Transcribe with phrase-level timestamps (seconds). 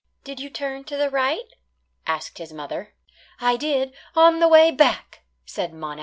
[0.23, 1.45] "Did you turn to the right?"
[2.07, 2.95] asked his mother.
[3.39, 5.99] "I did on the way back," said Monax.